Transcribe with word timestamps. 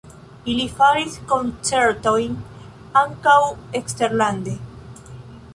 Ili 0.53 0.63
faris 0.77 1.17
koncertojn 1.33 2.39
ankaŭ 3.05 3.39
eksterlande. 3.81 4.57